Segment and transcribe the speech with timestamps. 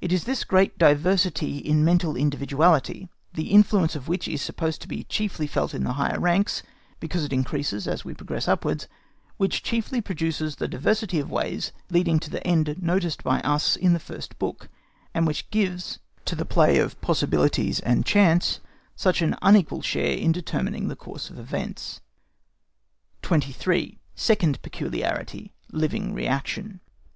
[0.00, 4.72] It is this great diversity in mental individuality, the influence of which is to be
[4.72, 6.64] supposed as chiefly felt in the higher ranks,
[6.98, 8.88] because it increases as we progress upwards,
[9.36, 13.92] which chiefly produces the diversity of ways leading to the end noticed by us in
[13.92, 14.68] the first book,
[15.14, 18.58] and which gives, to the play of probabilities and chance,
[18.96, 22.00] such an unequal share in determining the course of events.
[23.22, 24.00] 23.
[24.16, 26.80] SECOND PECULIARITY.—LIVING REACTION.